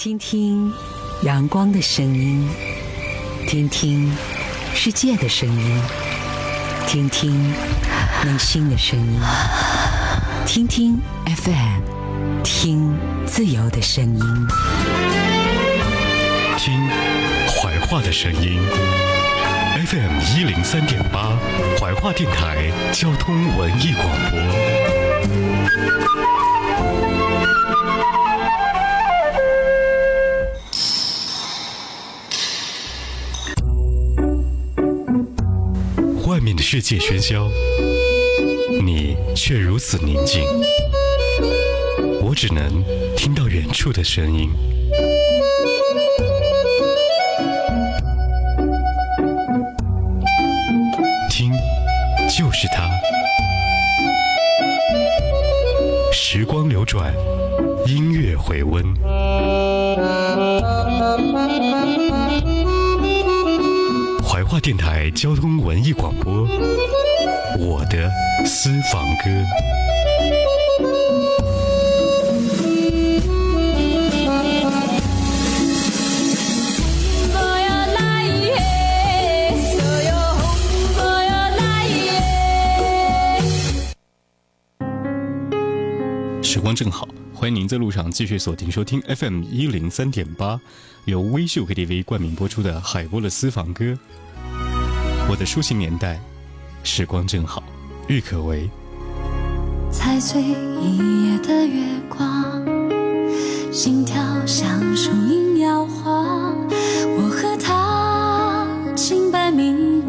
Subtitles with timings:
[0.00, 0.72] 听听
[1.24, 2.48] 阳光的声音，
[3.46, 4.10] 听听
[4.72, 5.82] 世界的声音，
[6.86, 7.52] 听听
[8.24, 9.20] 内心的声音，
[10.46, 11.82] 听听 FM，
[12.42, 14.48] 听自由的声音，
[16.56, 16.88] 听
[17.46, 18.58] 怀化的声音。
[19.86, 21.36] FM 一零三点八，
[21.78, 24.40] 怀化电台交通文艺广播。
[36.60, 37.50] 世界喧嚣，
[38.82, 40.44] 你却如此宁静。
[42.20, 42.84] 我只能
[43.16, 44.50] 听到远处的声音。
[51.30, 51.50] 听，
[52.28, 52.88] 就是它。
[56.12, 57.12] 时光流转，
[57.86, 58.84] 音乐回温。
[64.50, 66.44] 怀化电台交通文艺广播，
[67.56, 68.10] 我的
[68.44, 69.30] 私房歌。
[86.42, 87.06] 时光正好，
[87.40, 90.60] 欢迎您在路上继续锁定收听 FM 一零三点八，
[91.06, 93.98] 由微秀 KTV 冠名播出的海波的私房歌。
[95.26, 96.20] 我的抒情年代，
[96.82, 97.62] 时光正好，
[98.08, 98.68] 郁可唯。
[99.90, 100.98] 踩碎一
[101.30, 102.62] 夜的月光，
[103.72, 106.54] 心跳像树影摇晃。
[106.68, 109.99] 我和他清白明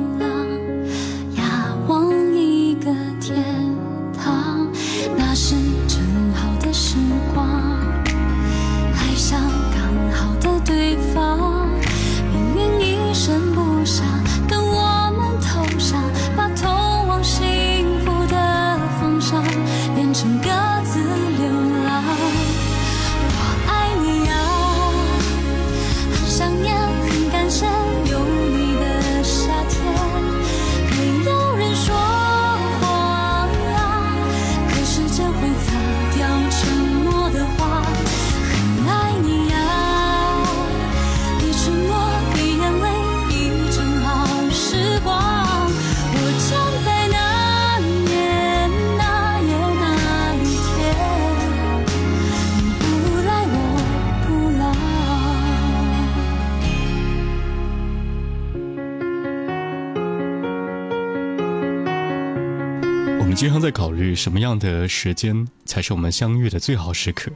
[63.41, 67.31] 经常在考虑什么样的时间才是我们相遇的最好时刻，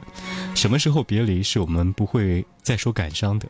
[0.54, 3.48] 什么时候别离是我们不会再说感伤的。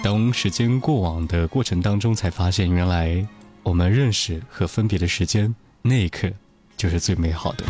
[0.00, 3.26] 当时间过往的过程当中，才发现原来
[3.64, 5.52] 我们认识和分别的时间，
[5.82, 6.30] 那一刻
[6.76, 7.64] 就是最美好的，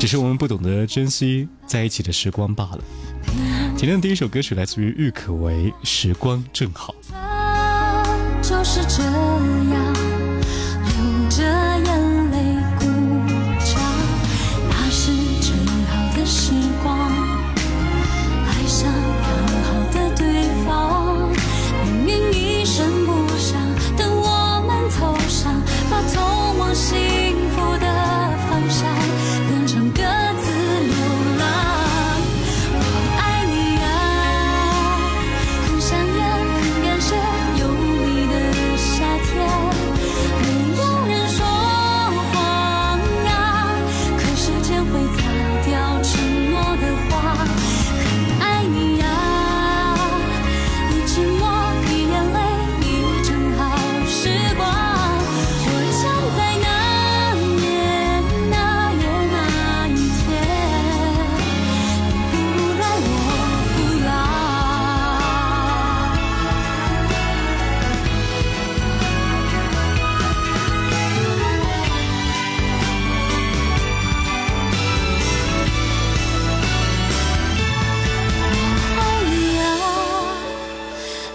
[0.00, 2.80] 只是我们不懂得珍惜在一起的时光罢了。
[3.76, 6.92] 今天的第一首歌曲来自于郁可唯，《时光正好》。
[8.42, 9.04] 就是这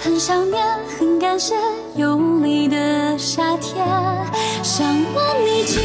[0.03, 0.61] 很想念，
[0.99, 1.55] 很感谢
[1.95, 3.77] 有你的夏天，
[4.61, 5.81] 想问你今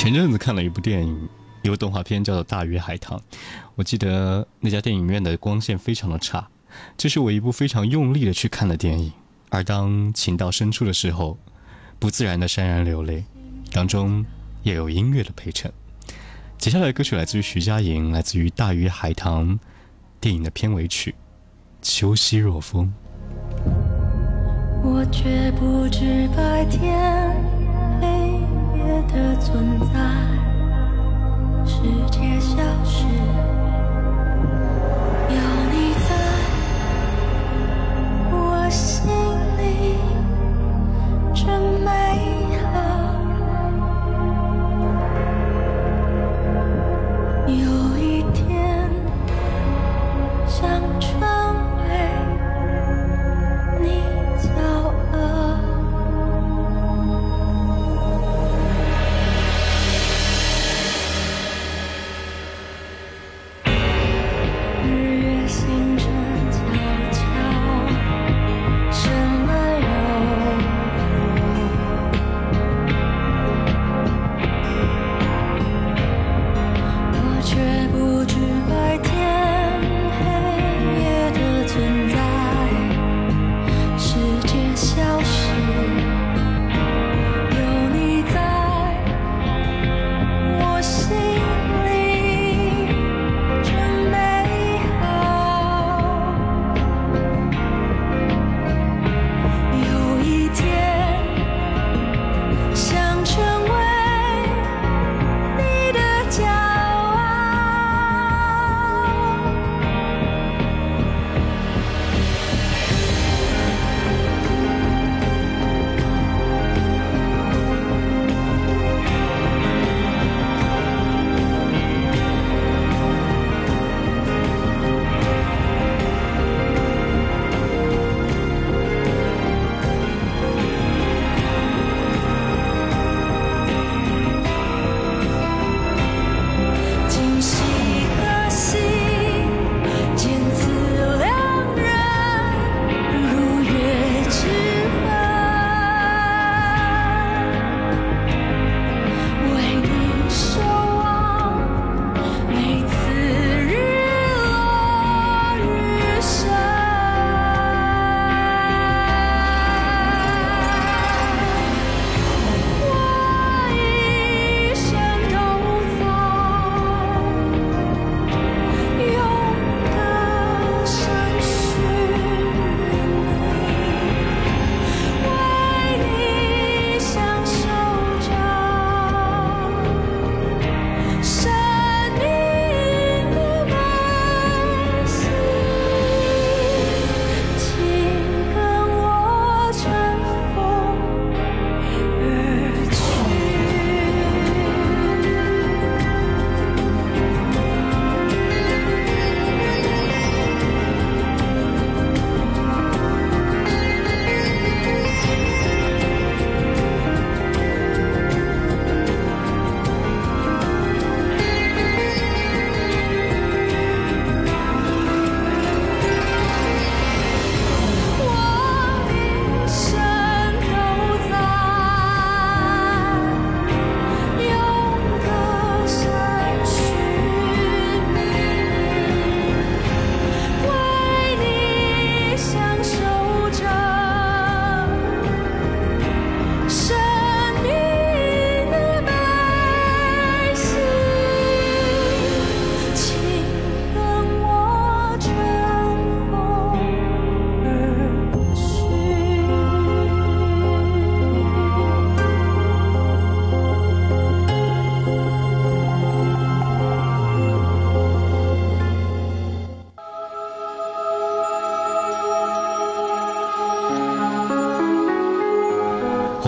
[0.00, 1.28] 前阵子看了一部电影，
[1.60, 3.18] 一部动画片，叫做《大鱼海棠》。
[3.74, 6.48] 我记得那家电影院的光线非常的差，
[6.96, 9.12] 这是我一部非常用力的去看的电影。
[9.50, 11.36] 而当情到深处的时候，
[11.98, 13.26] 不自然的潸然流泪，
[13.72, 14.24] 当中
[14.62, 15.70] 也有音乐的陪衬。
[16.56, 19.50] 接下来的歌曲来自于徐佳莹，来自于《大鱼海棠》
[20.18, 21.10] 电影的片尾曲
[21.82, 22.90] 《秋夕若风》。
[24.82, 27.36] 我却不知白天
[29.08, 29.94] 的存在，
[31.64, 33.04] 世界消失，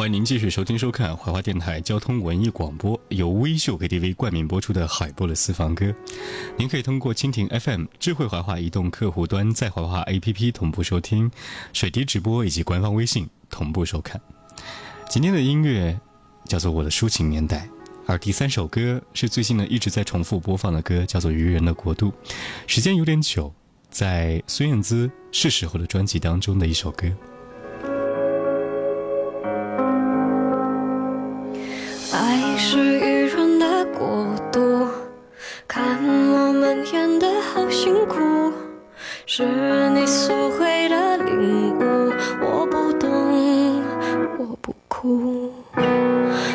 [0.03, 5.95] 欢迎您继续收听收看怀化电台交通文艺广播，由微秀 KTV 冠名播出的海波的私房歌。
[6.59, 11.31] 您可以通过蜻蜓 FM、智慧怀化移动客户端在怀化 APP 同步收听，
[11.73, 14.21] 水滴直播以及官方微信同步收看。
[15.09, 15.97] 今天的音乐
[16.47, 17.59] 叫做《我的抒情年代》，
[18.05, 22.09] 而第三首歌是最近呢一直在重复播放的歌，叫做《愚人的国度》，
[22.67, 23.55] 时间有点久，
[23.89, 27.09] 在孙燕姿《是时候》的专辑当中的一首歌。
[39.35, 39.43] 是
[39.95, 42.13] 你所谓的领悟，
[42.43, 43.83] 我不懂，
[44.37, 45.51] 我不哭。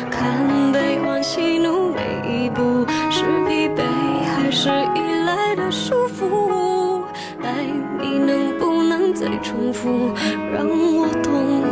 [0.08, 3.82] 看悲欢喜怒，每一步是疲惫
[4.22, 7.02] 还是依赖的束缚。
[7.42, 7.66] 爱
[8.00, 10.12] 你能不能再重复，
[10.52, 11.64] 让我懂，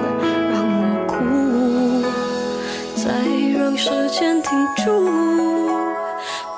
[0.50, 1.14] 让我哭，
[2.96, 3.12] 再
[3.56, 5.08] 让时间停住，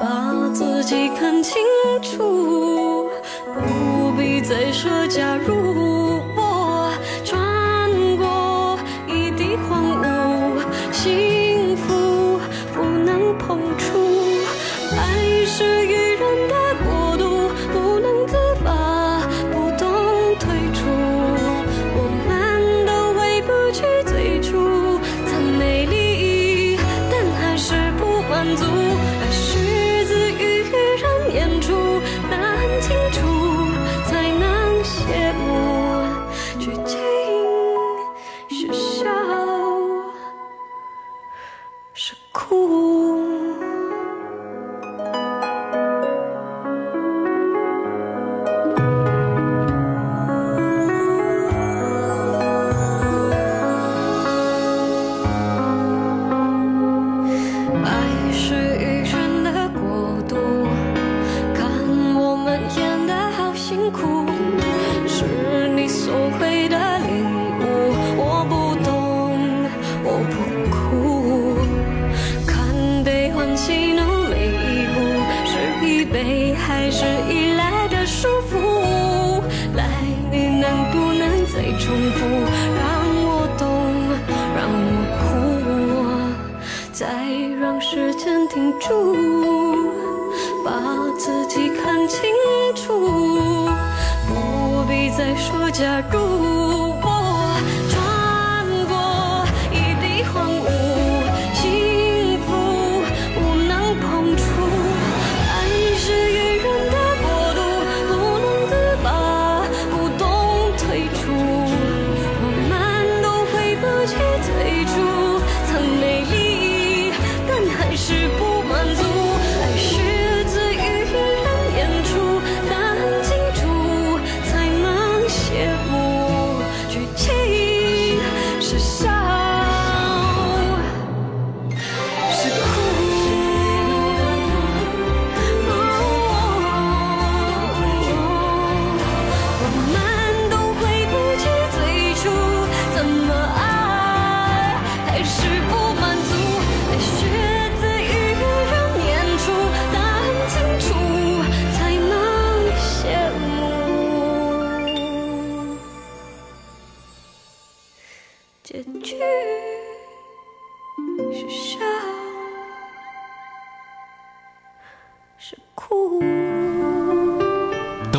[0.00, 1.62] 把自己看清
[2.00, 2.97] 楚。
[4.48, 5.67] 再说假如。
[95.38, 96.02] 必再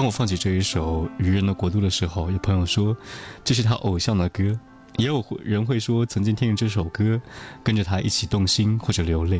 [0.09, 2.97] 我放起这一首《愚人的国度》的时候，有朋友说
[3.43, 4.59] 这是他偶像的歌，
[4.97, 7.21] 也有人会说曾经听着这首歌，
[7.63, 9.39] 跟着他一起动心或者流泪。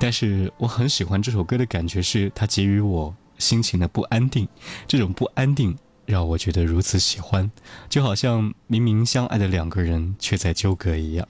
[0.00, 4.48] 但是我很喜欢这首歌的感觉是，它给予我心情的不安定，
[4.88, 7.48] 这种不安定让我觉得如此喜欢，
[7.88, 11.24] 就好像明明相爱的两个人却在纠葛一样。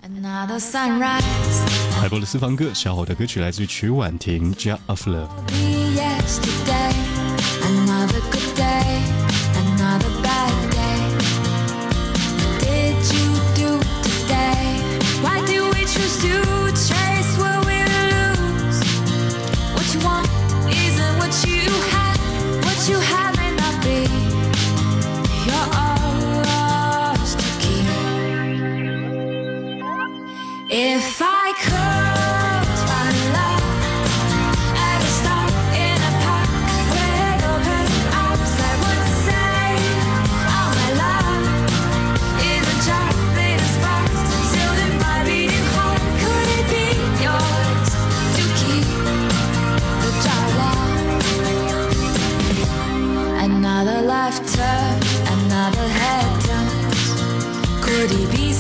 [2.00, 5.28] 海波的私房歌，小伙的歌曲来自于曲婉婷《Jar of Love》。
[8.00, 9.19] have a good day.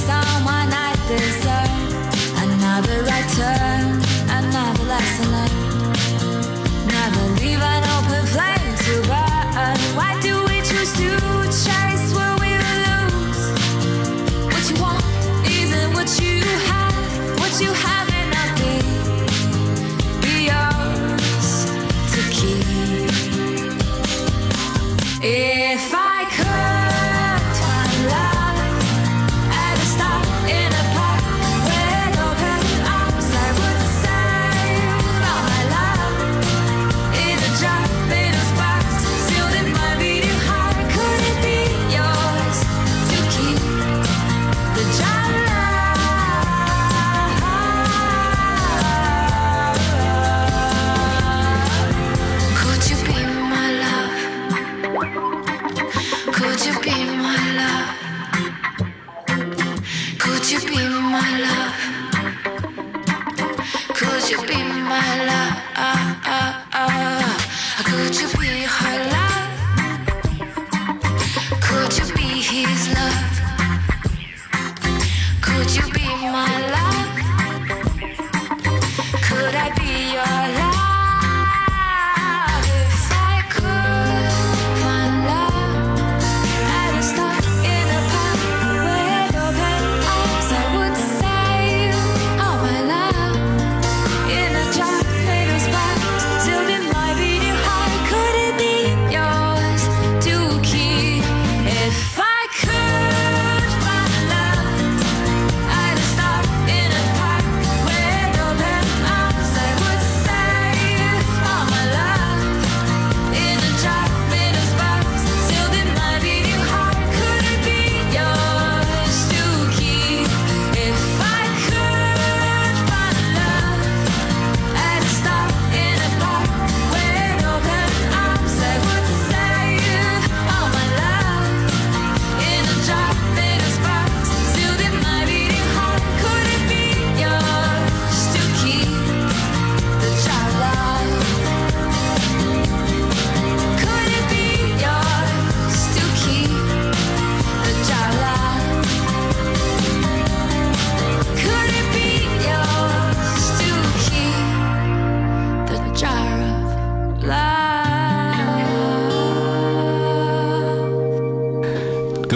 [0.06, 3.79] someone I deserve, another right turn.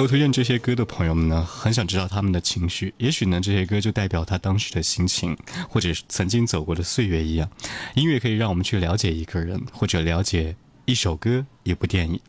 [0.07, 2.93] 推荐这些歌的朋友们呢，很想知道他们的情绪。
[2.99, 5.37] 也许呢，这些歌就代表他当时的心情，
[5.69, 7.49] 或者曾经走过的岁月一样。
[7.95, 12.21] 音乐可以让我们去了解一个人，或者了解一首歌、一部电影。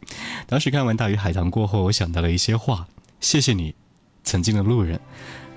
[0.47, 2.87] 当时看完《大鱼海棠》过后，我想到了一些话：
[3.19, 3.75] 谢谢你，
[4.23, 4.97] 曾经的路人；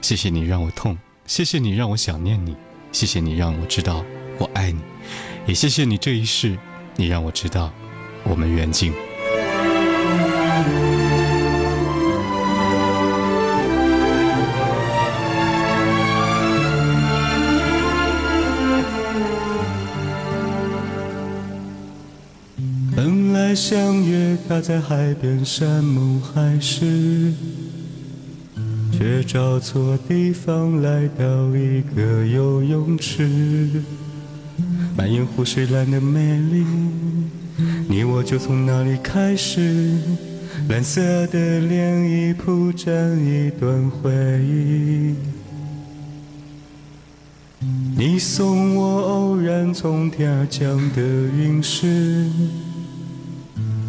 [0.01, 2.53] 谢谢你让我痛；谢谢你让我想念你；
[2.93, 4.05] 谢谢你让我知道
[4.39, 4.81] 我爱你；
[5.47, 6.59] 也谢谢你这一世，
[6.97, 7.73] 你让我知道
[8.25, 8.93] 我们缘尽。
[24.49, 27.35] 他在海边山盟海誓，
[28.91, 33.69] 却找错地方来到一个游泳池。
[34.97, 36.65] 满眼湖水蓝的美丽，
[37.91, 39.99] 你我就从那里开始。
[40.71, 44.11] 蓝色的涟漪铺展一段回
[44.43, 45.15] 忆。
[47.97, 52.31] 你送我偶然从天而降的陨石。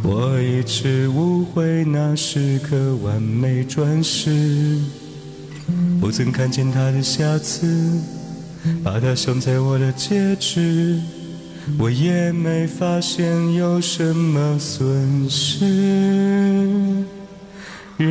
[0.01, 4.79] 我一直误会那是颗完美钻石，
[5.99, 7.99] 不曾看见它的瑕疵，
[8.83, 10.99] 把它镶在我的戒指，
[11.77, 15.65] 我也没发现有什么损失，
[17.97, 18.07] 让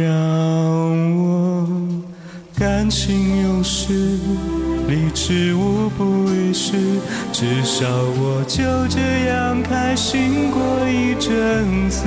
[1.17, 1.67] 我
[2.55, 4.19] 感情用事。
[4.89, 6.73] 理智无补于事，
[7.31, 12.07] 至少我就这样开心过一阵子。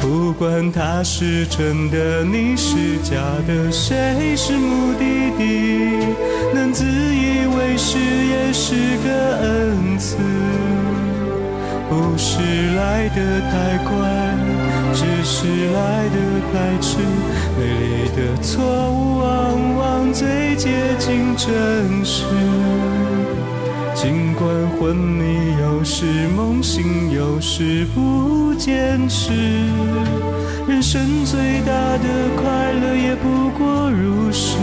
[0.00, 5.04] 不管他是真的，你是假的，谁是目的
[5.36, 5.98] 地？
[6.54, 10.16] 能自以为是也是个恩赐。
[11.92, 12.38] 不是
[12.74, 13.90] 来得太快，
[14.94, 16.16] 只是来得
[16.50, 16.96] 太迟。
[17.58, 22.24] 美丽的错误往往最接近真实。
[23.94, 24.48] 尽管
[24.80, 29.34] 昏迷，有时梦醒，有时不坚持。
[30.66, 32.08] 人生最大的
[32.42, 34.56] 快乐也不过如是。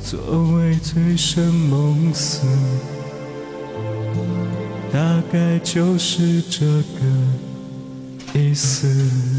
[0.00, 0.20] 所
[0.54, 2.46] 谓醉生梦死。
[4.92, 9.29] 大概就是这个意思。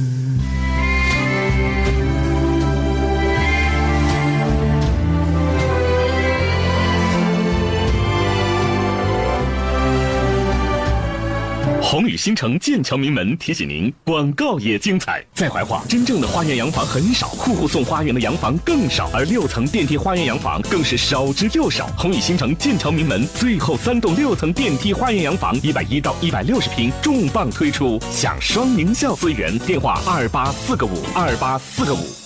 [11.91, 15.21] 宏宇新城剑桥名门提醒您：广告也精彩。
[15.33, 21.87] 在怀化，真正的花园洋房很少，户户送花园的洋房更少，而六层电梯花园洋房更是少之又少。
[21.97, 29.59] 宏宇新城剑桥名门最后三栋六层电梯花园洋房，一百一到一百六十平，重磅推出，享双名校资源。
[29.59, 32.20] 电话：二八四个五二八四个五。